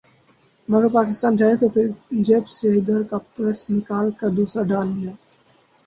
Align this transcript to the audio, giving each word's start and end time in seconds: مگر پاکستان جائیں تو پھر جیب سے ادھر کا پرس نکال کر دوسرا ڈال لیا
مگر 0.69 0.87
پاکستان 0.89 1.35
جائیں 1.35 1.55
تو 1.55 1.67
پھر 1.69 1.85
جیب 2.21 2.47
سے 2.49 2.67
ادھر 2.77 3.01
کا 3.09 3.17
پرس 3.33 3.69
نکال 3.71 4.11
کر 4.19 4.29
دوسرا 4.37 4.63
ڈال 4.69 4.87
لیا 4.89 5.11